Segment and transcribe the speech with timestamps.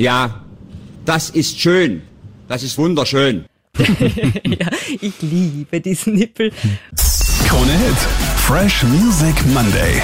[0.00, 0.46] Ja,
[1.04, 2.00] das ist schön.
[2.48, 3.44] Das ist wunderschön.
[3.76, 6.50] ja, ich liebe diesen Nippel.
[7.46, 7.98] Krone Hit.
[8.38, 10.00] Fresh Music Monday.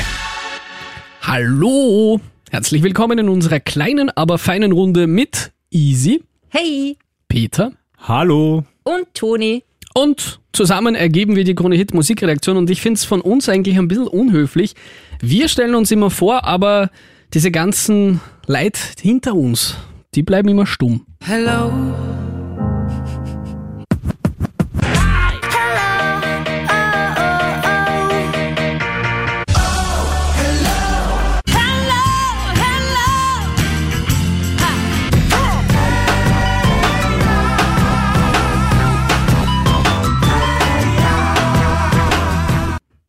[1.23, 2.21] Hallo!
[2.51, 6.99] Herzlich willkommen in unserer kleinen, aber feinen Runde mit Easy, Hey!
[7.27, 8.67] Peter Hallo.
[8.83, 9.65] Und Toni.
[9.95, 13.79] und zusammen ergeben wir die Krone Hit Musikredaktion und ich finde es von uns eigentlich
[13.79, 14.75] ein bisschen unhöflich.
[15.23, 16.91] Wir stellen uns immer vor, aber
[17.33, 19.77] diese ganzen Leute hinter uns,
[20.15, 21.05] die bleiben immer stumm.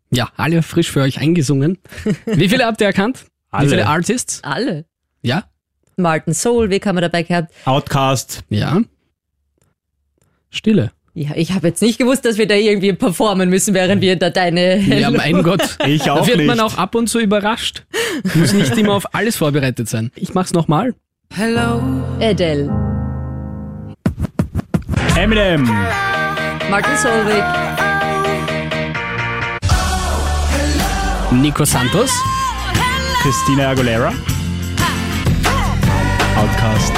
[0.10, 1.78] Ja, alle frisch für euch eingesungen.
[2.26, 3.26] Wie viele habt ihr erkannt?
[3.52, 3.70] Wie Alle.
[3.70, 4.44] viele Artists?
[4.44, 4.86] Alle.
[5.28, 5.44] Ja?
[5.98, 7.52] Martin Soul, wie kann man dabei gehabt?
[7.66, 8.44] Outcast.
[8.50, 8.82] Ja.
[10.50, 10.92] Stille.
[11.14, 14.30] Ja, ich habe jetzt nicht gewusst, dass wir da irgendwie performen müssen, während wir da
[14.30, 14.78] deine.
[14.78, 15.78] Ja, mein Gott.
[15.88, 16.48] Ich auch da wird nicht.
[16.48, 17.86] man auch ab und zu überrascht.
[18.36, 20.12] Muss nicht immer auf alles vorbereitet sein.
[20.16, 20.94] Ich mach's nochmal.
[22.20, 22.70] Adele.
[25.16, 25.64] Eminem.
[26.70, 27.44] Martin Solveig.
[31.32, 32.12] Nico Santos.
[33.24, 34.14] Christina Aguilera.
[36.48, 36.94] Outcast.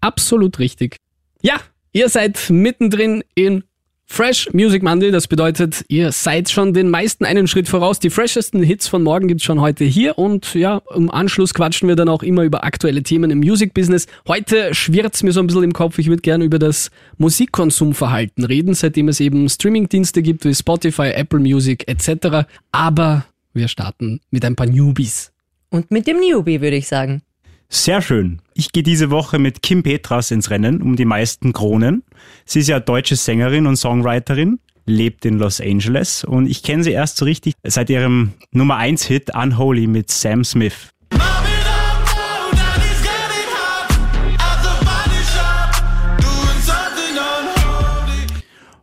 [0.00, 0.96] Absolut richtig.
[1.42, 1.56] Ja,
[1.92, 3.64] ihr seid mittendrin in
[4.10, 5.10] Fresh Music Monday.
[5.10, 8.00] Das bedeutet, ihr seid schon den meisten einen Schritt voraus.
[8.00, 10.18] Die freshesten Hits von morgen gibt's schon heute hier.
[10.18, 14.06] Und ja, im Anschluss quatschen wir dann auch immer über aktuelle Themen im Music Business.
[14.26, 15.98] Heute schwirrt's mir so ein bisschen im Kopf.
[15.98, 21.40] Ich würde gerne über das Musikkonsumverhalten reden, seitdem es eben Streamingdienste gibt wie Spotify, Apple
[21.40, 22.48] Music etc.
[22.72, 25.32] Aber wir starten mit ein paar Newbies.
[25.70, 27.22] Und mit dem Newbie, würde ich sagen.
[27.68, 28.40] Sehr schön.
[28.54, 32.02] Ich gehe diese Woche mit Kim Petras ins Rennen um die meisten Kronen.
[32.46, 36.92] Sie ist ja deutsche Sängerin und Songwriterin, lebt in Los Angeles und ich kenne sie
[36.92, 40.88] erst so richtig seit ihrem Nummer 1 Hit Unholy mit Sam Smith.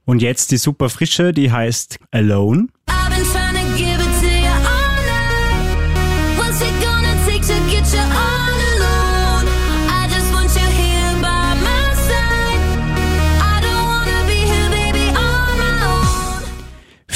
[0.06, 2.68] Und jetzt die super frische, die heißt Alone.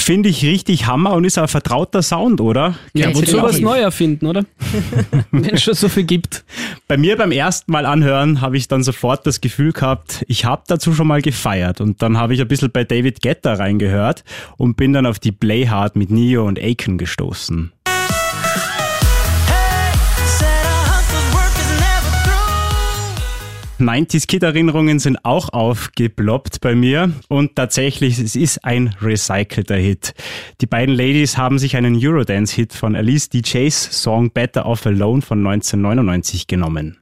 [0.10, 2.74] Finde ich richtig Hammer und ist ein vertrauter Sound, oder?
[2.96, 4.44] Ja, wozu was neu erfinden, oder?
[5.32, 6.44] Wenn es schon so viel gibt.
[6.88, 10.64] Bei mir beim ersten Mal anhören habe ich dann sofort das Gefühl gehabt, ich habe
[10.66, 11.80] dazu schon mal gefeiert.
[11.80, 14.24] Und dann habe ich ein bisschen bei David Guetta reingehört
[14.58, 17.72] und bin dann auf die Play Hard mit Neo und Aiken gestoßen.
[23.80, 30.14] 90s Kid-Erinnerungen sind auch aufgeploppt bei mir und tatsächlich, es ist ein recycelter Hit.
[30.60, 35.40] Die beiden Ladies haben sich einen Eurodance-Hit von Alice DJs Song Better Off Alone von
[35.40, 36.98] 1999 genommen.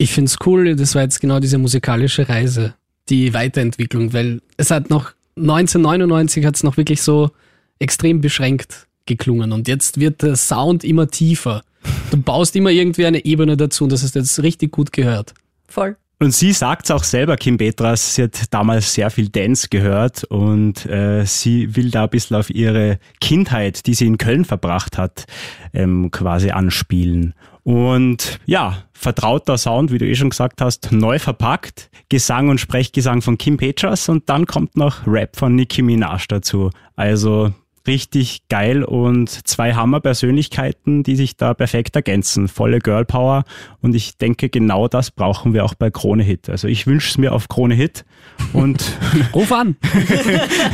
[0.00, 2.74] Ich find's cool, das war jetzt genau diese musikalische Reise,
[3.08, 7.30] die Weiterentwicklung, weil es hat noch 1999 hat's noch wirklich so
[7.78, 11.62] extrem beschränkt geklungen und jetzt wird der Sound immer tiefer.
[12.10, 15.34] Du baust immer irgendwie eine Ebene dazu und das ist jetzt richtig gut gehört.
[15.66, 15.96] Voll.
[16.20, 20.84] Und sie sagt's auch selber, Kim Petras, sie hat damals sehr viel Dance gehört und
[20.86, 25.26] äh, sie will da ein bisschen auf ihre Kindheit, die sie in Köln verbracht hat,
[25.72, 27.34] ähm, quasi anspielen.
[27.62, 33.22] Und ja, vertrauter Sound, wie du eh schon gesagt hast, neu verpackt, Gesang und Sprechgesang
[33.22, 36.70] von Kim Petras und dann kommt noch Rap von Nicki Minaj dazu.
[36.96, 37.52] Also
[37.88, 42.46] richtig geil und zwei Hammer-Persönlichkeiten, die sich da perfekt ergänzen.
[42.46, 43.44] Volle Girl Power
[43.80, 46.48] und ich denke, genau das brauchen wir auch bei Krone Hit.
[46.48, 48.04] Also ich wünsche es mir auf Krone Hit
[48.52, 48.96] und
[49.34, 49.76] Ruf an!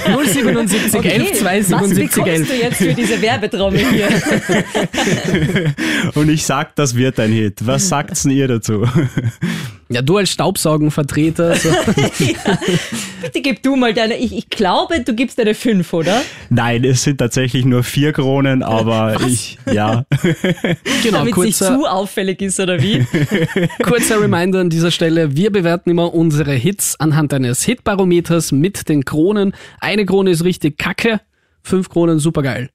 [0.07, 2.49] 077 11 2 was 77 bekommst 11.
[2.49, 4.09] du jetzt für diese Werbetrommel hier?
[6.15, 7.67] und ich sag, das wird ein Hit.
[7.67, 8.85] Was sagt's denn ihr dazu?
[9.89, 11.57] Ja, du als Staubsaugenvertreter.
[11.57, 11.69] So.
[13.23, 14.17] Bitte gib du mal deine.
[14.17, 16.23] Ich, ich glaube, du gibst deine fünf, oder?
[16.49, 20.07] Nein, es sind tatsächlich nur vier Kronen, aber ich, ja.
[21.03, 23.07] Genau, Damit es nicht kurzer, zu auffällig ist, oder wie?
[23.83, 25.37] kurzer Reminder an dieser Stelle.
[25.37, 29.55] Wir bewerten immer unsere Hits anhand eines Hitbarometers mit den Kronen.
[29.81, 31.21] Eine Krone ist richtig kacke,
[31.63, 32.71] fünf Kronen supergeil.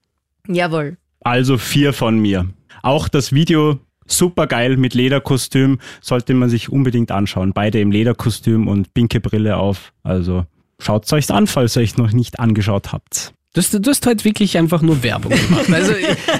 [0.47, 0.97] Jawohl.
[1.21, 2.47] Also vier von mir.
[2.83, 3.79] Auch das Video
[4.11, 7.53] super geil mit Lederkostüm, sollte man sich unbedingt anschauen.
[7.53, 9.93] Beide im Lederkostüm und pinke Brille auf.
[10.03, 10.45] Also
[10.79, 13.33] schaut euch an, falls ihr euch noch nicht angeschaut habt.
[13.53, 15.73] Du hast, du hast halt wirklich einfach nur Werbung gemacht.
[15.73, 15.93] Also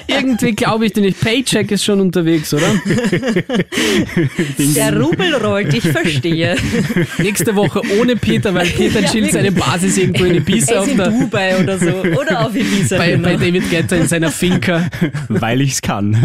[0.08, 1.20] irgendwie glaube ich dir nicht.
[1.20, 2.68] Paycheck ist schon unterwegs, oder?
[4.76, 6.56] Der Rubel rollt, ich verstehe.
[7.18, 10.86] Nächste Woche ohne Peter, weil Peter Ja, chillt seine Basis irgendwo in Ibiza Er auf
[10.86, 11.90] ist in der, Dubai oder so.
[11.90, 12.98] Oder auf Ibiza.
[12.98, 13.24] bei, genau.
[13.24, 14.88] bei David Guetta in seiner Finca.
[15.30, 16.16] Weil ich's kann.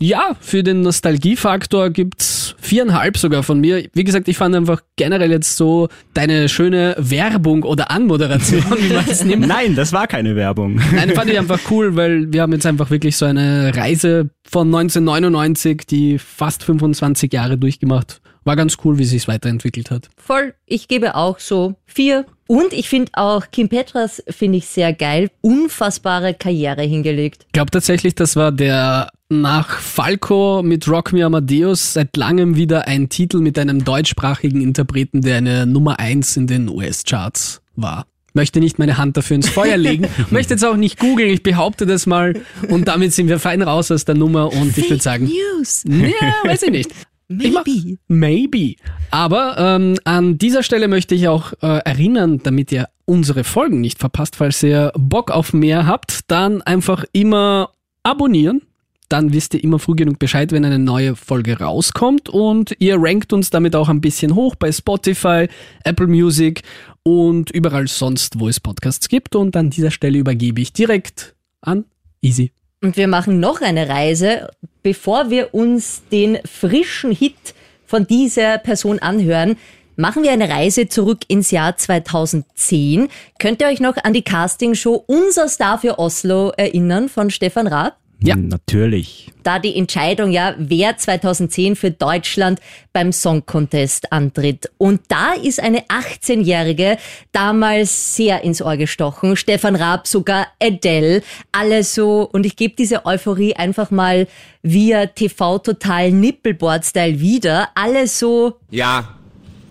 [0.00, 3.88] Ja, für den Nostalgiefaktor gibt's viereinhalb sogar von mir.
[3.94, 9.04] Wie gesagt, ich fand einfach generell jetzt so deine schöne Werbung oder Anmoderation, wie man
[9.08, 9.48] es nimmt.
[9.48, 10.80] Nein, das war keine Werbung.
[10.94, 14.68] Nein, fand ich einfach cool, weil wir haben jetzt einfach wirklich so eine Reise von
[14.68, 18.20] 1999, die fast 25 Jahre durchgemacht.
[18.44, 20.08] War ganz cool, wie sich's weiterentwickelt hat.
[20.16, 22.24] Voll, ich gebe auch so vier.
[22.46, 25.28] Und ich finde auch Kim Petras finde ich sehr geil.
[25.42, 27.44] Unfassbare Karriere hingelegt.
[27.46, 32.86] Ich glaube tatsächlich, das war der nach Falco mit Rock Me Amadeus seit langem wieder
[32.88, 38.06] ein Titel mit einem deutschsprachigen Interpreten, der eine Nummer eins in den US-Charts war.
[38.32, 41.86] Möchte nicht meine Hand dafür ins Feuer legen, möchte jetzt auch nicht googeln, ich behaupte
[41.86, 45.26] das mal und damit sind wir fein raus aus der Nummer und ich würde sagen,
[45.26, 45.84] News.
[45.86, 46.90] ja, weiß ich nicht.
[47.28, 47.98] Ich mach- Maybe.
[48.08, 48.74] Maybe.
[49.10, 53.98] Aber ähm, an dieser Stelle möchte ich auch äh, erinnern, damit ihr unsere Folgen nicht
[53.98, 57.70] verpasst, falls ihr Bock auf mehr habt, dann einfach immer
[58.02, 58.62] abonnieren.
[59.08, 63.32] Dann wisst ihr immer früh genug Bescheid, wenn eine neue Folge rauskommt und ihr rankt
[63.32, 65.48] uns damit auch ein bisschen hoch bei Spotify,
[65.84, 66.62] Apple Music
[67.02, 69.34] und überall sonst, wo es Podcasts gibt.
[69.34, 71.86] Und an dieser Stelle übergebe ich direkt an
[72.20, 72.52] Easy.
[72.82, 74.50] Und wir machen noch eine Reise,
[74.82, 77.54] bevor wir uns den frischen Hit
[77.86, 79.56] von dieser Person anhören.
[79.96, 83.08] Machen wir eine Reise zurück ins Jahr 2010.
[83.40, 87.96] Könnt ihr euch noch an die Castingshow Unser Star für Oslo erinnern von Stefan Raab?
[88.20, 88.34] Ja.
[88.34, 89.30] Natürlich.
[89.44, 92.60] da die Entscheidung ja, wer 2010 für Deutschland
[92.92, 94.70] beim Song Contest antritt.
[94.76, 96.98] Und da ist eine 18-Jährige
[97.30, 99.36] damals sehr ins Ohr gestochen.
[99.36, 101.22] Stefan Raab, sogar Adele,
[101.52, 102.28] alle so.
[102.30, 104.26] Und ich gebe diese Euphorie einfach mal
[104.62, 107.68] via TV Total Nippelboard-Style wieder.
[107.74, 108.58] Alle so.
[108.70, 109.16] Ja,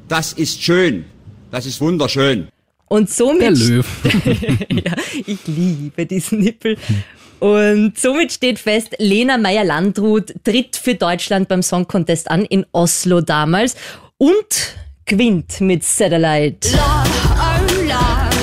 [0.08, 1.06] das ist schön.
[1.52, 2.48] Das ist wunderschön.
[2.88, 3.86] Und somit Der Löw.
[4.70, 4.94] ja,
[5.26, 6.78] ich liebe diesen Nippel.
[7.40, 13.22] Und somit steht fest, Lena Meyer-Landrut tritt für Deutschland beim Song Contest an in Oslo
[13.22, 13.76] damals
[14.18, 14.76] und
[15.06, 16.70] gewinnt mit Satellite.
[16.72, 18.38] Love, oh love, oh.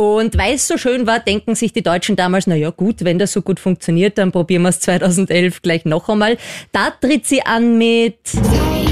[0.00, 3.18] Und weil es so schön war, denken sich die Deutschen damals, na ja gut, wenn
[3.18, 6.38] das so gut funktioniert, dann probieren wir es 2011 gleich noch einmal.
[6.72, 8.89] Da tritt sie an mit Taken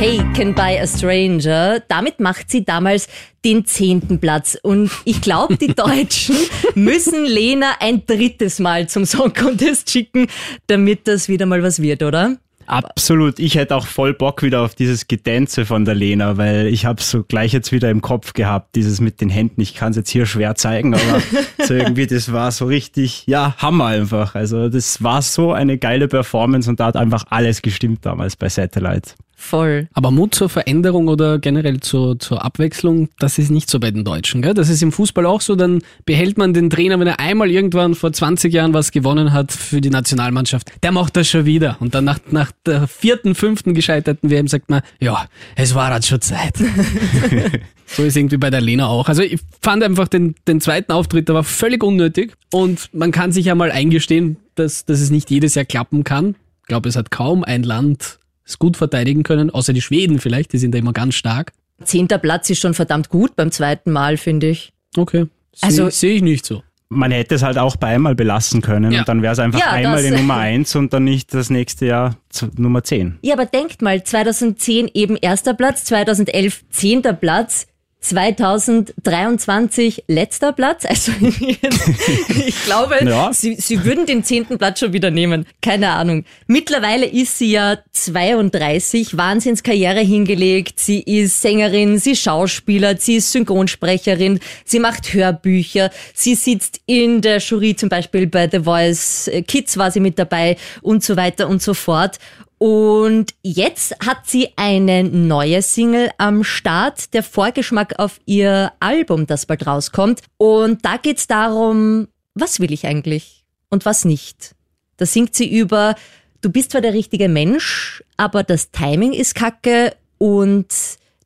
[0.00, 1.80] Taken by a Stranger.
[1.86, 3.06] Damit macht sie damals
[3.44, 4.56] den zehnten Platz.
[4.62, 6.36] Und ich glaube, die Deutschen
[6.74, 10.28] müssen Lena ein drittes Mal zum Song Contest schicken,
[10.68, 12.38] damit das wieder mal was wird, oder?
[12.66, 13.38] Absolut.
[13.38, 17.02] Ich hätte auch voll Bock wieder auf dieses Gedänze von der Lena, weil ich habe
[17.02, 19.60] so gleich jetzt wieder im Kopf gehabt, dieses mit den Händen.
[19.60, 21.20] Ich kann es jetzt hier schwer zeigen, aber
[21.66, 24.34] so irgendwie, das war so richtig, ja, Hammer einfach.
[24.34, 28.48] Also das war so eine geile Performance und da hat einfach alles gestimmt damals bei
[28.48, 29.10] Satellite.
[29.40, 29.88] Voll.
[29.94, 34.04] Aber Mut zur Veränderung oder generell zur, zur Abwechslung, das ist nicht so bei den
[34.04, 34.42] Deutschen.
[34.42, 34.52] Gell?
[34.52, 37.94] Das ist im Fußball auch so, dann behält man den Trainer, wenn er einmal irgendwann
[37.94, 40.70] vor 20 Jahren was gewonnen hat für die Nationalmannschaft.
[40.82, 41.78] Der macht das schon wieder.
[41.80, 45.26] Und dann nach, nach der vierten, fünften gescheiterten WM sagt man, ja,
[45.56, 46.58] es war halt schon Zeit.
[47.86, 49.08] so ist irgendwie bei der Lena auch.
[49.08, 52.34] Also ich fand einfach den, den zweiten Auftritt, der war völlig unnötig.
[52.52, 56.36] Und man kann sich ja mal eingestehen, dass, dass es nicht jedes Jahr klappen kann.
[56.60, 58.19] Ich glaube, es hat kaum ein Land
[58.50, 61.52] es gut verteidigen können, außer die Schweden vielleicht, die sind da immer ganz stark.
[61.84, 64.72] Zehnter Platz ist schon verdammt gut beim zweiten Mal, finde ich.
[64.96, 65.26] Okay.
[65.62, 66.62] Also- Also sehe ich nicht so.
[66.92, 69.00] Man hätte es halt auch bei einmal belassen können Ja.
[69.00, 71.86] und dann wäre es einfach Ja, einmal die Nummer eins und dann nicht das nächste
[71.86, 72.16] Jahr
[72.56, 73.16] Nummer zehn.
[73.22, 77.68] Ja, aber denkt mal, 2010 eben erster Platz, 2011 zehnter Platz,
[78.00, 80.84] 2023 letzter Platz.
[80.84, 83.32] Also ich glaube, Ja.
[83.32, 85.46] sie, sie würden den zehnten Platz schon wieder nehmen.
[85.62, 86.24] Keine Ahnung.
[86.46, 90.80] Mittlerweile ist sie ja 32, Wahnsinnskarriere hingelegt.
[90.80, 97.38] Sie ist Sängerin, sie Schauspieler, sie ist Synchronsprecherin, sie macht Hörbücher, sie sitzt in der
[97.38, 101.62] Jury zum Beispiel bei The Voice Kids war sie mit dabei und so weiter und
[101.62, 102.18] so fort.
[102.62, 109.46] Und jetzt hat sie eine neue Single am Start, der Vorgeschmack auf ihr Album, das
[109.46, 110.20] bald rauskommt.
[110.36, 114.54] Und da geht's darum, was will ich eigentlich und was nicht.
[114.98, 115.94] Da singt sie über,
[116.42, 120.66] du bist zwar der richtige Mensch, aber das Timing ist kacke und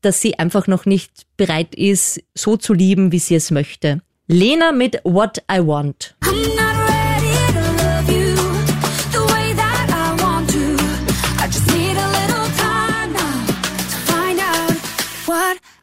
[0.02, 4.02] dass sie einfach noch nicht bereit ist, so zu lieben, wie sie es möchte.
[4.28, 6.14] Lena mit What I Want.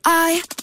[0.03, 0.61] Out.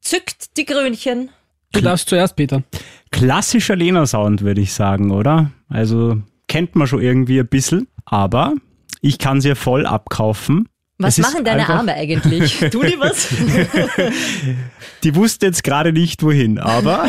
[0.00, 1.30] Zückt die Grünchen.
[1.72, 2.62] Du darfst zuerst, Peter.
[3.10, 5.50] Klassischer Lena-Sound, würde ich sagen, oder?
[5.68, 8.54] Also kennt man schon irgendwie ein bisschen, aber
[9.00, 10.68] ich kann sie ja voll abkaufen.
[10.98, 12.58] Was Es machen deine einfach- Arme eigentlich?
[12.70, 13.28] Tu die was?
[15.04, 17.06] Die wusste jetzt gerade nicht wohin, aber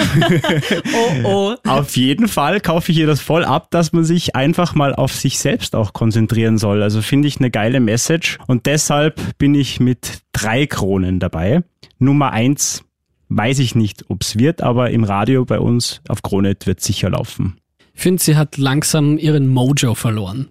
[1.23, 1.55] Oh, oh.
[1.65, 5.13] auf jeden Fall kaufe ich ihr das voll ab, dass man sich einfach mal auf
[5.13, 6.83] sich selbst auch konzentrieren soll.
[6.83, 11.63] Also finde ich eine geile Message und deshalb bin ich mit drei Kronen dabei.
[11.97, 12.83] Nummer eins
[13.29, 17.57] weiß ich nicht, ob's wird, aber im Radio bei uns auf Kronet wird sicher laufen.
[17.93, 20.49] Ich finde, sie hat langsam ihren Mojo verloren.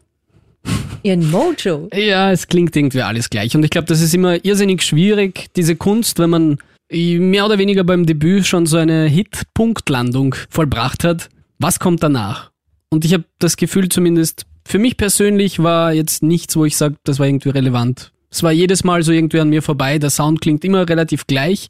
[1.07, 1.89] Ihren Mojo.
[1.95, 3.55] Ja, es klingt irgendwie alles gleich.
[3.55, 6.59] Und ich glaube, das ist immer irrsinnig schwierig, diese Kunst, wenn man
[6.91, 11.29] mehr oder weniger beim Debüt schon so eine Hit-Punktlandung vollbracht hat.
[11.61, 12.51] Was kommt danach?
[12.91, 16.97] Und ich habe das Gefühl zumindest, für mich persönlich war jetzt nichts, wo ich sage,
[17.05, 18.11] das war irgendwie relevant.
[18.31, 20.01] Es war jedes Mal so irgendwie an mir vorbei.
[20.01, 21.69] Der Sound klingt immer relativ gleich.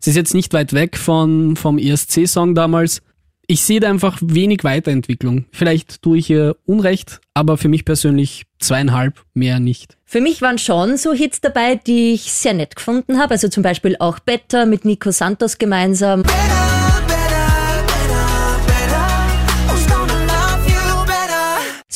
[0.00, 3.02] Es ist jetzt nicht weit weg von, vom ESC-Song damals.
[3.50, 5.46] Ich sehe da einfach wenig Weiterentwicklung.
[5.52, 9.96] Vielleicht tue ich ihr Unrecht, aber für mich persönlich zweieinhalb, mehr nicht.
[10.04, 13.30] Für mich waren schon so Hits dabei, die ich sehr nett gefunden habe.
[13.30, 16.24] Also zum Beispiel auch Better mit Nico Santos gemeinsam.
[16.24, 16.67] Who's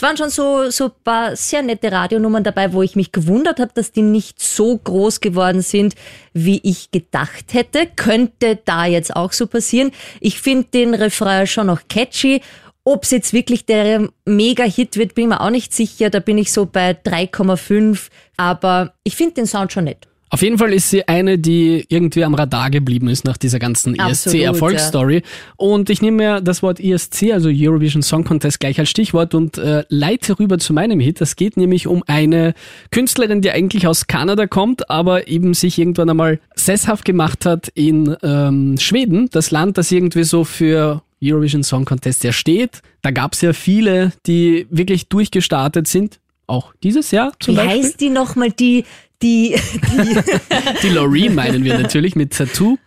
[0.03, 3.71] Es waren schon so, so paar sehr nette Radionummern dabei, wo ich mich gewundert habe,
[3.73, 5.95] dass die nicht so groß geworden sind,
[6.33, 7.87] wie ich gedacht hätte.
[7.87, 9.93] Könnte da jetzt auch so passieren.
[10.19, 12.41] Ich finde den Refrain schon noch catchy.
[12.83, 16.11] Ob es jetzt wirklich der Mega-Hit wird, bin ich mir auch nicht sicher.
[16.11, 18.09] Da bin ich so bei 3,5.
[18.37, 20.09] Aber ich finde den Sound schon nett.
[20.33, 23.95] Auf jeden Fall ist sie eine, die irgendwie am Radar geblieben ist nach dieser ganzen
[23.95, 25.25] ESC-Erfolgsstory.
[25.57, 29.59] Und ich nehme mir das Wort ESC, also Eurovision Song Contest, gleich als Stichwort und
[29.59, 31.21] äh, leite rüber zu meinem Hit.
[31.21, 32.55] Es geht nämlich um eine
[32.91, 38.17] Künstlerin, die eigentlich aus Kanada kommt, aber eben sich irgendwann einmal sesshaft gemacht hat in
[38.23, 42.81] ähm, Schweden, das Land, das irgendwie so für Eurovision Song Contest ja steht.
[43.03, 46.21] Da gab es ja viele, die wirklich durchgestartet sind.
[46.47, 47.83] Auch dieses Jahr zum Wie Beispiel.
[47.83, 48.85] heißt die nochmal, die,
[49.23, 49.57] die,
[49.93, 52.39] die Die Loreen meinen wir natürlich mit.
[52.39, 52.79] No, tattoo.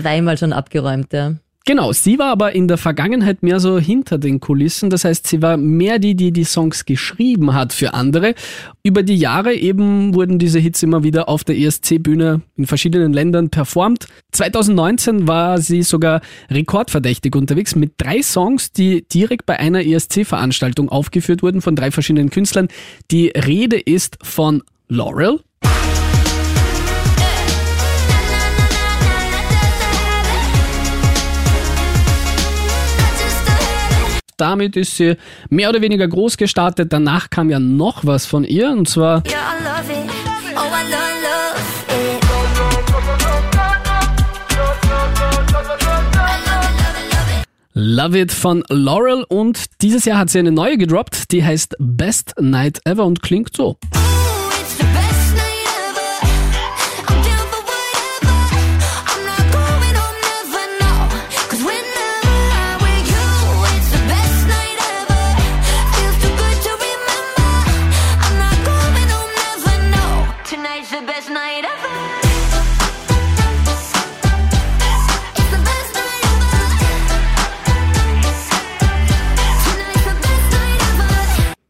[0.00, 1.34] zweimal schon abgeräumt, ja.
[1.68, 4.88] Genau, sie war aber in der Vergangenheit mehr so hinter den Kulissen.
[4.88, 8.34] Das heißt, sie war mehr die, die die Songs geschrieben hat für andere.
[8.82, 13.50] Über die Jahre eben wurden diese Hits immer wieder auf der ESC-Bühne in verschiedenen Ländern
[13.50, 14.06] performt.
[14.32, 21.42] 2019 war sie sogar rekordverdächtig unterwegs mit drei Songs, die direkt bei einer ESC-Veranstaltung aufgeführt
[21.42, 22.68] wurden von drei verschiedenen Künstlern.
[23.10, 25.40] Die Rede ist von Laurel,
[34.40, 35.16] damit ist sie
[35.50, 36.92] mehr oder weniger groß gestartet.
[36.92, 39.36] Danach kam ja noch was von ihr und zwar Yeah.
[40.56, 40.88] Oh.
[47.80, 52.34] Love It von Laurel und dieses Jahr hat sie eine neue gedroppt, die heißt Best
[52.40, 53.76] Night Ever und klingt so.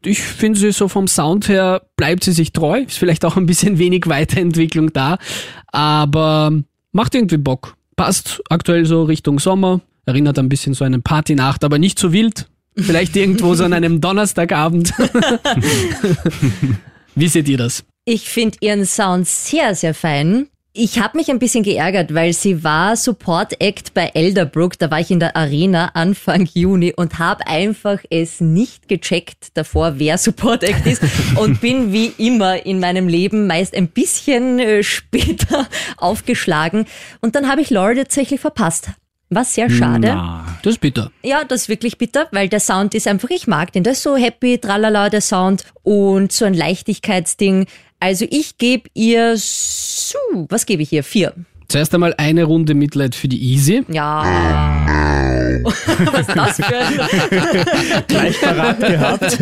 [0.09, 3.45] Ich finde sie so vom Sound her bleibt sie sich treu, ist vielleicht auch ein
[3.45, 5.19] bisschen wenig Weiterentwicklung da,
[5.67, 6.51] aber
[6.91, 7.75] macht irgendwie Bock.
[7.95, 12.11] Passt aktuell so Richtung Sommer, erinnert ein bisschen so an eine Partynacht, aber nicht so
[12.11, 12.47] wild.
[12.75, 14.93] Vielleicht irgendwo so an einem Donnerstagabend.
[17.15, 17.83] Wie seht ihr das?
[18.03, 20.47] Ich finde ihren Sound sehr, sehr fein.
[20.71, 24.77] Ich habe mich ein bisschen geärgert, weil sie war Support Act bei Elderbrook.
[24.77, 29.97] Da war ich in der Arena Anfang Juni und habe einfach es nicht gecheckt davor,
[29.97, 31.01] wer Support Act ist
[31.37, 36.85] und bin wie immer in meinem Leben meist ein bisschen äh, später aufgeschlagen.
[37.19, 38.89] Und dann habe ich Laura tatsächlich verpasst.
[39.31, 40.07] Was sehr schade.
[40.07, 41.11] Na, Das ist bitter.
[41.23, 43.83] Ja, das ist wirklich bitter, weil der Sound ist einfach, ich mag den.
[43.83, 47.67] Der ist so happy, tralala, der Sound und so ein Leichtigkeitsding.
[47.99, 51.03] Also ich gebe ihr, so, was gebe ich ihr?
[51.03, 51.33] Vier.
[51.67, 53.83] Zuerst einmal eine Runde Mitleid für die Easy.
[53.89, 54.23] Ja.
[55.63, 58.05] was ist das für ein...
[58.07, 59.39] gleich parat gehabt.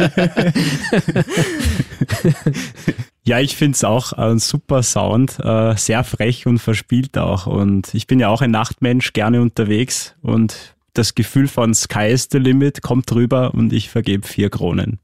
[3.24, 7.48] ja, ich finde es auch ein super Sound, äh, sehr frech und verspielt auch.
[7.48, 12.28] Und ich bin ja auch ein Nachtmensch, gerne unterwegs und das Gefühl von Sky is
[12.32, 15.00] the limit kommt rüber und ich vergebe vier Kronen.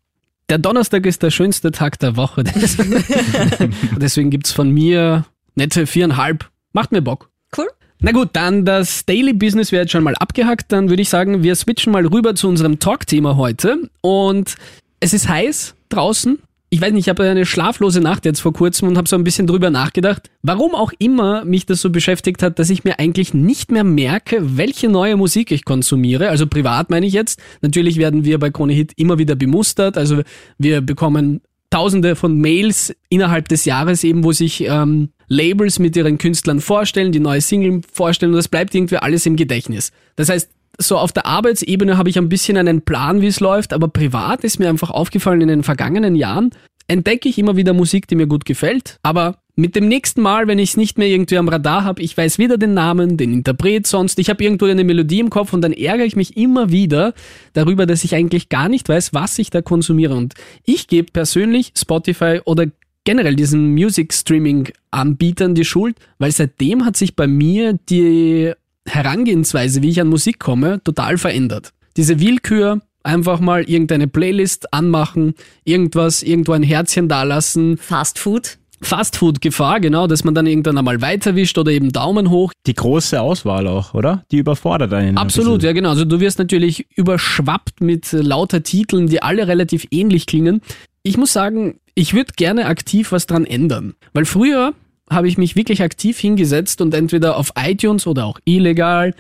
[0.53, 2.43] Der Donnerstag ist der schönste Tag der Woche.
[3.97, 6.47] Deswegen gibt's von mir nette viereinhalb.
[6.73, 7.31] Macht mir Bock.
[7.57, 7.65] Cool.
[8.01, 10.71] Na gut, dann das Daily Business wird jetzt schon mal abgehackt.
[10.71, 13.89] Dann würde ich sagen, wir switchen mal rüber zu unserem Talk-Thema heute.
[14.01, 14.53] Und
[14.99, 16.37] es ist heiß draußen.
[16.73, 19.23] Ich weiß nicht, ich habe eine schlaflose Nacht jetzt vor kurzem und habe so ein
[19.23, 23.31] bisschen drüber nachgedacht, warum auch immer mich das so beschäftigt hat, dass ich mir eigentlich
[23.31, 26.29] nicht mehr merke, welche neue Musik ich konsumiere.
[26.29, 27.39] Also privat meine ich jetzt.
[27.61, 29.99] Natürlich werden wir bei Krone Hit immer wieder bemustert.
[29.99, 30.23] Also
[30.57, 36.17] wir bekommen tausende von Mails innerhalb des Jahres eben, wo sich ähm, Labels mit ihren
[36.17, 39.91] Künstlern vorstellen, die neue Single vorstellen und das bleibt irgendwie alles im Gedächtnis.
[40.15, 43.73] Das heißt, so auf der Arbeitsebene habe ich ein bisschen einen Plan, wie es läuft,
[43.73, 46.51] aber privat ist mir einfach aufgefallen in den vergangenen Jahren,
[46.87, 50.57] entdecke ich immer wieder Musik, die mir gut gefällt, aber mit dem nächsten Mal, wenn
[50.57, 53.85] ich es nicht mehr irgendwie am Radar habe, ich weiß weder den Namen, den Interpret
[53.85, 57.13] sonst, ich habe irgendwo eine Melodie im Kopf und dann ärgere ich mich immer wieder
[57.53, 60.15] darüber, dass ich eigentlich gar nicht weiß, was ich da konsumiere.
[60.15, 60.33] Und
[60.65, 62.65] ich gebe persönlich Spotify oder
[63.03, 68.53] generell diesen Music-Streaming-Anbietern die Schuld, weil seitdem hat sich bei mir die
[68.85, 71.73] Herangehensweise, wie ich an Musik komme, total verändert.
[71.97, 78.57] Diese Willkür, einfach mal irgendeine Playlist anmachen, irgendwas, irgendwo ein Herzchen dalassen, Fast Food.
[78.83, 82.51] Fastfood-Gefahr, genau, dass man dann irgendwann einmal weiterwischt oder eben Daumen hoch.
[82.67, 84.23] Die große Auswahl auch, oder?
[84.31, 85.09] Die überfordert einen.
[85.09, 85.67] ein Absolut, bisschen.
[85.67, 85.89] ja genau.
[85.89, 90.61] Also du wirst natürlich überschwappt mit äh, lauter Titeln, die alle relativ ähnlich klingen.
[91.01, 93.93] Ich muss sagen, ich würde gerne aktiv was dran ändern.
[94.13, 94.73] Weil früher
[95.13, 99.13] habe ich mich wirklich aktiv hingesetzt und entweder auf iTunes oder auch illegal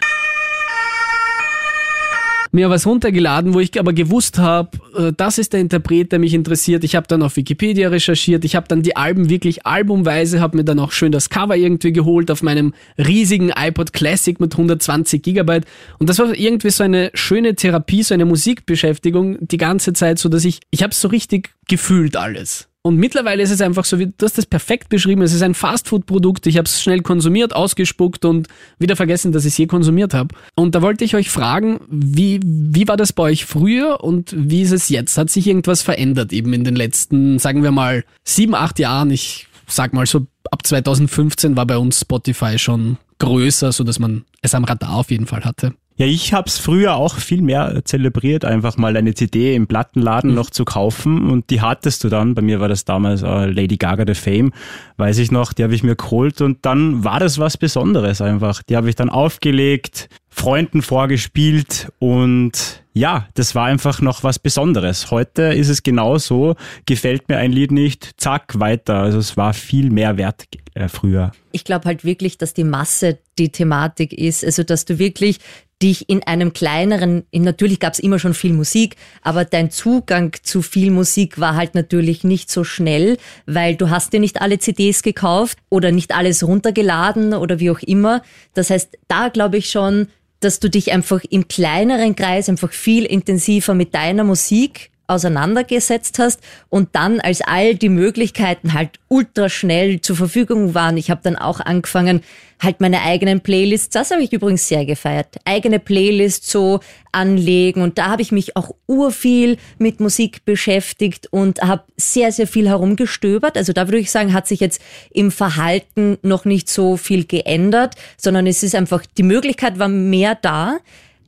[2.53, 6.35] mir was runtergeladen, wo ich aber gewusst habe, äh, das ist der Interpret, der mich
[6.35, 6.83] interessiert.
[6.83, 10.63] Ich habe dann auf Wikipedia recherchiert, ich habe dann die Alben wirklich albumweise, habe mir
[10.63, 15.65] dann auch schön das Cover irgendwie geholt auf meinem riesigen iPod Classic mit 120 Gigabyte.
[15.97, 20.29] Und das war irgendwie so eine schöne Therapie, so eine Musikbeschäftigung die ganze Zeit, so
[20.29, 22.69] dass ich, ich habe es so richtig gefühlt alles.
[22.85, 25.53] Und mittlerweile ist es einfach so, wie du hast das perfekt beschrieben, es ist ein
[25.53, 30.13] Fastfood-Produkt, ich habe es schnell konsumiert, ausgespuckt und wieder vergessen, dass ich es je konsumiert
[30.13, 30.35] habe.
[30.55, 34.63] Und da wollte ich euch fragen, wie, wie war das bei euch früher und wie
[34.63, 35.17] ist es jetzt?
[35.17, 39.11] Hat sich irgendwas verändert eben in den letzten, sagen wir mal, sieben, acht Jahren?
[39.11, 44.25] Ich sag mal so, ab 2015 war bei uns Spotify schon größer, so dass man
[44.41, 45.73] es am Radar auf jeden Fall hatte.
[45.95, 50.49] Ja, ich hab's früher auch viel mehr zelebriert, einfach mal eine CD im Plattenladen noch
[50.49, 54.03] zu kaufen und die hattest du dann, bei mir war das damals äh, Lady Gaga
[54.07, 54.53] The Fame,
[54.97, 58.63] weiß ich noch, die habe ich mir geholt und dann war das was Besonderes einfach.
[58.63, 65.11] Die habe ich dann aufgelegt, Freunden vorgespielt und ja, das war einfach noch was Besonderes.
[65.11, 66.55] Heute ist es genauso,
[66.87, 68.95] gefällt mir ein Lied nicht, zack, weiter.
[68.95, 71.31] Also es war viel mehr wert äh, früher.
[71.51, 74.43] Ich glaube halt wirklich, dass die Masse die Thematik ist.
[74.43, 75.39] Also, dass du wirklich
[75.83, 80.33] dich in einem kleineren, in, natürlich gab es immer schon viel Musik, aber dein Zugang
[80.41, 84.59] zu viel Musik war halt natürlich nicht so schnell, weil du hast dir nicht alle
[84.59, 88.23] CDs gekauft oder nicht alles runtergeladen oder wie auch immer.
[88.53, 90.07] Das heißt, da glaube ich schon,
[90.39, 96.39] dass du dich einfach im kleineren Kreis einfach viel intensiver mit deiner Musik auseinandergesetzt hast
[96.69, 100.97] und dann als all die Möglichkeiten halt ultra schnell zur Verfügung waren.
[100.97, 102.21] Ich habe dann auch angefangen,
[102.63, 106.79] halt meine eigenen Playlists, das habe ich übrigens sehr gefeiert, eigene Playlists so
[107.11, 112.47] anlegen und da habe ich mich auch urviel mit Musik beschäftigt und habe sehr, sehr
[112.47, 113.57] viel herumgestöbert.
[113.57, 117.95] Also da würde ich sagen, hat sich jetzt im Verhalten noch nicht so viel geändert,
[118.17, 120.77] sondern es ist einfach, die Möglichkeit war mehr da.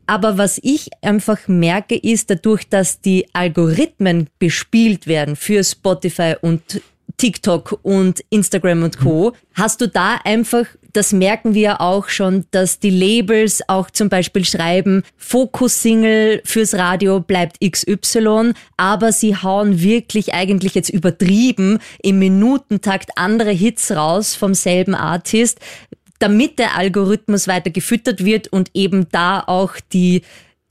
[0.08, 6.82] Aber was ich einfach merke, ist dadurch, dass die Algorithmen bespielt werden für Spotify und
[7.18, 12.80] TikTok und Instagram und Co., hast du da einfach, das merken wir auch schon, dass
[12.80, 20.34] die Labels auch zum Beispiel schreiben, Fokus-Single fürs Radio bleibt XY, aber sie hauen wirklich
[20.34, 25.60] eigentlich jetzt übertrieben im Minutentakt andere Hits raus vom selben Artist,
[26.19, 30.21] damit der Algorithmus weiter gefüttert wird und eben da auch die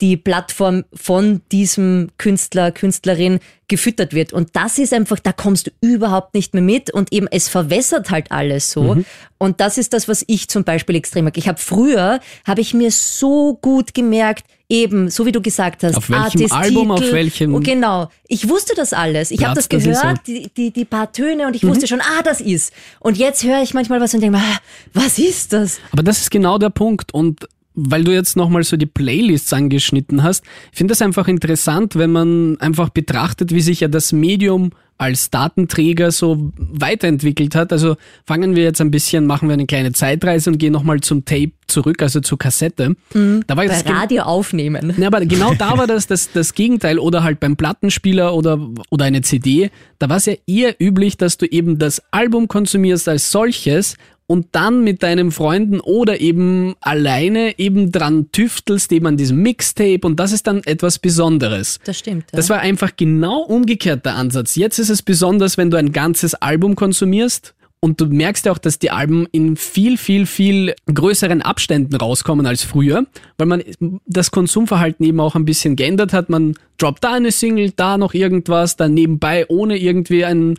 [0.01, 4.33] die Plattform von diesem Künstler, Künstlerin gefüttert wird.
[4.33, 8.11] Und das ist einfach, da kommst du überhaupt nicht mehr mit und eben es verwässert
[8.11, 8.97] halt alles so.
[9.37, 11.37] Und das ist das, was ich zum Beispiel extrem mag.
[11.37, 15.95] Ich habe früher, habe ich mir so gut gemerkt, eben, so wie du gesagt hast,
[15.95, 18.09] Auf welchem Artist, Album, auf Titel, welchem- oh, genau.
[18.27, 19.31] Ich wusste das alles.
[19.31, 20.13] Ich habe das das gehört, ja.
[20.27, 21.69] die, die, die paar Töne und ich Mhm.
[21.69, 22.73] wusste schon, ah, das ist.
[22.99, 24.57] Und jetzt höre ich manchmal was und denke mir, ah,
[24.93, 25.79] was ist das?
[25.93, 27.13] Aber das ist genau der Punkt.
[27.13, 31.95] Und weil du jetzt nochmal so die Playlists angeschnitten hast, ich finde das einfach interessant,
[31.95, 37.73] wenn man einfach betrachtet, wie sich ja das Medium als Datenträger so weiterentwickelt hat.
[37.73, 41.25] Also fangen wir jetzt ein bisschen, machen wir eine kleine Zeitreise und gehen nochmal zum
[41.25, 42.95] Tape zurück, also zur Kassette.
[43.13, 44.93] Da war Bei das Radio aufnehmen.
[44.97, 46.97] ja, aber genau da war das, das das Gegenteil.
[46.97, 48.57] Oder halt beim Plattenspieler oder,
[48.89, 49.69] oder eine CD.
[49.99, 54.47] Da war es ja eher üblich, dass du eben das Album konsumierst als solches und
[54.53, 60.19] dann mit deinen Freunden oder eben alleine eben dran tüftelst, eben an diesem Mixtape und
[60.19, 61.79] das ist dann etwas Besonderes.
[61.85, 62.25] Das stimmt.
[62.31, 62.37] Ja.
[62.37, 64.55] Das war einfach genau umgekehrt der Ansatz.
[64.55, 67.53] Jetzt ist es besonders, wenn du ein ganzes Album konsumierst
[67.85, 72.47] und du merkst ja auch, dass die Alben in viel, viel, viel größeren Abständen rauskommen
[72.47, 73.05] als früher,
[73.37, 73.61] weil man
[74.07, 76.29] das Konsumverhalten eben auch ein bisschen geändert hat.
[76.29, 80.55] Man droppt da eine Single, da noch irgendwas, dann nebenbei, ohne irgendwie einen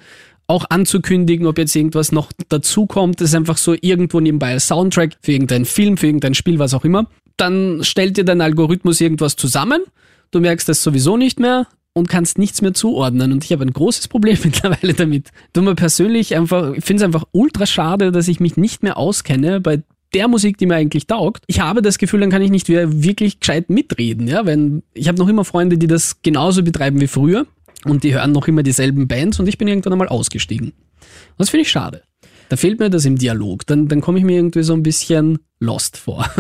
[0.49, 3.21] auch anzukündigen, ob jetzt irgendwas noch dazukommt.
[3.21, 6.85] Das ist einfach so irgendwo nebenbei Soundtrack für irgendeinen Film, für irgendein Spiel, was auch
[6.85, 7.09] immer.
[7.37, 9.83] Dann stellt dir dein Algorithmus irgendwas zusammen.
[10.31, 13.33] Du merkst das sowieso nicht mehr und kannst nichts mehr zuordnen.
[13.33, 15.31] Und ich habe ein großes Problem mittlerweile damit.
[15.53, 18.97] Du mir persönlich einfach, ich finde es einfach ultra schade, dass ich mich nicht mehr
[18.97, 19.83] auskenne bei
[20.15, 21.45] der Musik, die mir eigentlich taugt.
[21.47, 25.19] Ich habe das Gefühl, dann kann ich nicht wirklich gescheit mitreden, ja, wenn ich habe
[25.19, 27.47] noch immer Freunde, die das genauso betreiben wie früher
[27.89, 30.69] und die hören noch immer dieselben Bands und ich bin irgendwann einmal ausgestiegen.
[30.69, 32.03] Und das finde ich schade.
[32.49, 33.67] Da fehlt mir das im Dialog.
[33.67, 36.29] Dann, dann komme ich mir irgendwie so ein bisschen lost vor.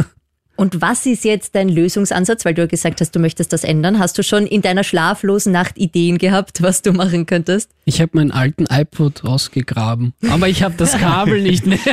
[0.56, 2.46] Und was ist jetzt dein Lösungsansatz?
[2.46, 3.98] Weil du ja gesagt hast, du möchtest das ändern.
[3.98, 7.70] Hast du schon in deiner schlaflosen Nacht Ideen gehabt, was du machen könntest?
[7.85, 11.78] Ich habe meinen alten iPod rausgegraben, aber ich habe das Kabel nicht mehr.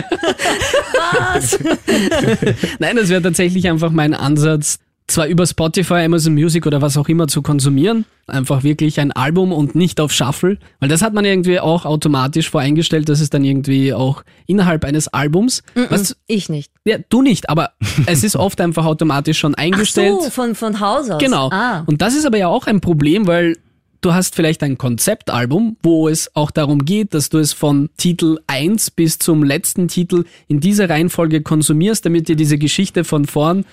[1.34, 1.60] Was?
[2.80, 7.10] Nein, das wäre tatsächlich einfach mein Ansatz, zwar über Spotify, Amazon Music oder was auch
[7.10, 11.26] immer zu konsumieren, einfach wirklich ein Album und nicht auf Shuffle, weil das hat man
[11.26, 16.72] irgendwie auch automatisch voreingestellt, dass es dann irgendwie auch innerhalb eines Albums, was, ich nicht.
[16.86, 17.72] ja, du nicht, aber
[18.06, 20.22] es ist oft einfach automatisch schon Ach eingestellt.
[20.24, 21.20] so, von, von Haus aus.
[21.20, 21.50] Genau.
[21.52, 21.84] Ah.
[21.86, 23.58] Und das ist aber ja auch ein Problem, weil
[24.04, 28.40] du hast vielleicht ein Konzeptalbum, wo es auch darum geht, dass du es von Titel
[28.48, 33.66] 1 bis zum letzten Titel in dieser Reihenfolge konsumierst, damit dir diese Geschichte von vorn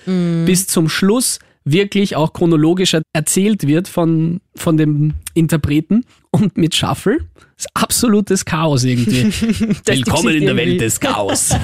[0.45, 6.73] bis zum Schluss wirklich auch chronologisch er- erzählt wird von, von dem Interpreten und mit
[6.73, 7.19] Shuffle
[7.57, 9.25] ist absolutes Chaos irgendwie.
[9.85, 11.55] Willkommen in der Welt des Chaos.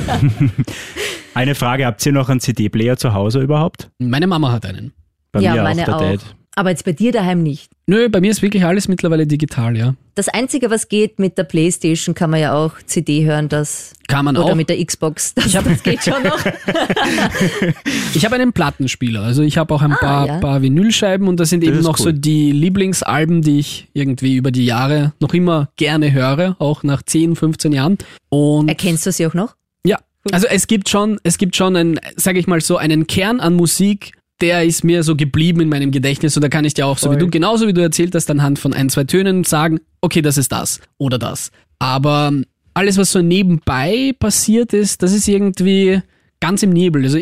[1.33, 3.89] Eine Frage, habt ihr noch einen CD-Player zu Hause überhaupt?
[3.99, 4.91] Meine Mama hat einen.
[5.31, 5.99] Bei ja, mir meine auch, auch.
[5.99, 6.35] der Dad.
[6.57, 7.69] Aber jetzt bei dir daheim nicht.
[7.85, 9.93] Nö, bei mir ist wirklich alles mittlerweile digital, ja.
[10.15, 14.25] Das Einzige, was geht mit der Playstation, kann man ja auch CD hören, das Kann
[14.25, 14.55] man oder auch.
[14.55, 15.35] mit der Xbox.
[15.35, 16.39] Das, das geht schon noch.
[18.15, 20.37] Ich habe einen Plattenspieler, also ich habe auch ein Ah, paar, ja.
[20.39, 22.13] paar Vinylscheiben und das sind eben ist noch so cool.
[22.13, 27.35] die Lieblingsalben, die ich irgendwie über die Jahre noch immer gerne höre, auch nach 10,
[27.35, 27.97] 15 Jahren.
[28.29, 29.55] Und Erkennst du sie auch noch?
[29.85, 29.99] ja,
[30.31, 33.53] also es gibt schon, es gibt schon einen, sage ich mal so, einen Kern an
[33.53, 36.97] Musik, der ist mir so geblieben in meinem Gedächtnis und da kann ich dir auch,
[36.97, 40.21] so wie du, genauso wie du erzählt hast, anhand von ein, zwei Tönen sagen, okay,
[40.21, 41.51] das ist das oder das.
[41.79, 42.31] Aber
[42.73, 46.01] alles, was so nebenbei passiert ist, das ist irgendwie
[46.39, 47.03] ganz im Nebel.
[47.03, 47.19] Also,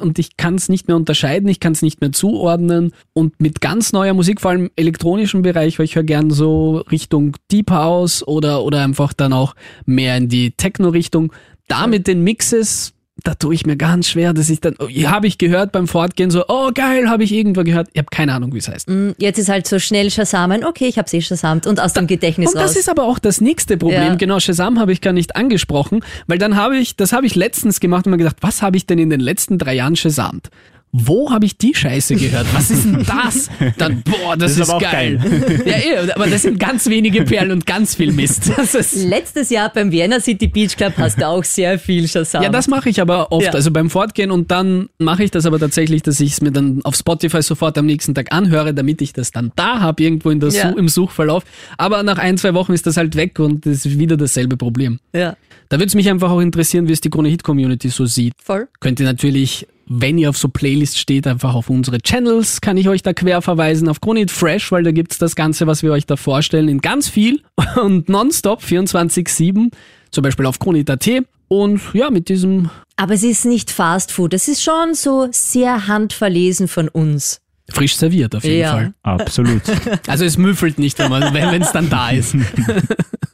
[0.00, 2.92] und ich kann es nicht mehr unterscheiden, ich kann es nicht mehr zuordnen.
[3.14, 6.84] Und mit ganz neuer Musik, vor allem im elektronischen Bereich, weil ich höre gern so
[6.90, 9.54] Richtung Deep House oder, oder einfach dann auch
[9.86, 11.32] mehr in die Techno-Richtung.
[11.68, 12.92] Da mit den Mixes,
[13.24, 16.30] da tue ich mir ganz schwer, dass ich dann, oh, habe ich gehört beim Fortgehen
[16.30, 17.88] so, oh geil, habe ich irgendwo gehört.
[17.92, 18.86] Ich habe keine Ahnung, wie es heißt.
[18.88, 22.06] Hm, Jetzt ist halt so schnell Shazamen, okay, ich hab's eh Shazamt und aus dem
[22.06, 22.76] Gedächtnis Und das raus.
[22.76, 24.02] ist aber auch das nächste Problem.
[24.02, 24.14] Ja.
[24.14, 27.80] Genau, Shazam habe ich gar nicht angesprochen, weil dann habe ich, das habe ich letztens
[27.80, 30.50] gemacht und mir gedacht, was habe ich denn in den letzten drei Jahren Shazamt?
[30.92, 32.46] Wo habe ich die Scheiße gehört?
[32.54, 33.50] Was ist denn das?
[33.76, 35.20] Dann, boah, das, Das ist ist, aber auch geil.
[35.66, 35.72] Ja,
[36.06, 38.50] eh, aber das sind ganz wenige Perlen und ganz viel Mist.
[38.56, 42.42] Das ist, Letztes Jahr beim Vienna City Beach Club hast du auch sehr viel Shazam.
[42.42, 43.52] ja, das mache ich aber oft, Ja.
[43.52, 46.80] also beim Fortgehen und dann mache ich das aber tatsächlich, dass ich es mir dann
[46.84, 50.40] auf Spotify sofort am nächsten Tag anhöre, damit ich das dann da habe, irgendwo in
[50.40, 50.70] der Ja.
[50.70, 51.44] Su im Suchverlauf.
[51.76, 55.00] Aber nach ein, zwei Wochen ist das halt weg und das ist wieder dasselbe Problem.
[55.12, 55.36] ja,
[55.68, 58.32] Da würde es mich einfach auch interessieren, wie es die Krone Hit Community so sieht.
[58.42, 58.68] voll.
[58.80, 62.88] Könnt ihr natürlich, wenn ihr auf so Playlists steht, einfach auf unsere Channels, kann ich
[62.88, 65.92] euch da quer verweisen, auf Krone Hit Fresh, weil da gibt's das Ganze, was wir
[65.92, 67.42] euch da vorstellen, in ganz viel
[67.82, 69.70] und nonstop 24-7,
[70.10, 71.08] zum Beispiel auf Kronehit.at.
[71.48, 75.88] Und ja, mit diesem, Aber es ist nicht Fast Food, es ist schon so sehr
[75.88, 77.40] handverlesen von uns.
[77.70, 78.72] Frisch serviert auf jeden Ja.
[78.72, 78.94] Fall.
[79.02, 79.62] Absolut.
[80.06, 82.34] Also es müffelt nicht, wenn es dann da ist.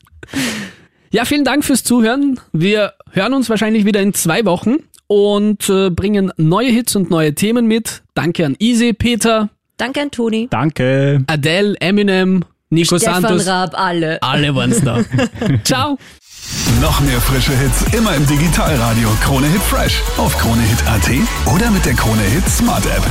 [1.10, 2.40] ja, vielen Dank fürs Zuhören.
[2.52, 7.34] Wir hören uns wahrscheinlich wieder in zwei Wochen und äh, bringen neue Hits und neue
[7.34, 8.02] Themen mit.
[8.14, 10.48] Danke an Easy, Peter, Danke an Toni.
[10.50, 11.24] Danke.
[11.26, 13.46] Adele, Eminem, Nico Stefan Santos.
[13.46, 14.22] Raab, alle.
[14.22, 15.00] Alle waren's da.
[15.64, 15.98] Ciao.
[16.80, 21.10] Noch mehr frische Hits immer im Digitalradio Krone Hit Fresh auf kronehit.at
[21.54, 23.02] oder mit der Krone Hit Smart App.